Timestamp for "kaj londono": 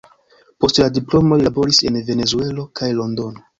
2.83-3.49